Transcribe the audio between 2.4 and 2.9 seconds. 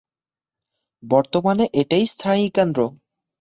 কেন্দ্র।